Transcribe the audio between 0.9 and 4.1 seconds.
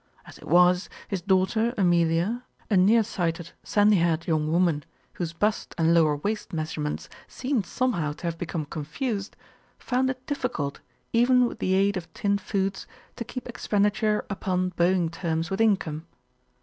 his daughter, Amelia, a near sighted, sandy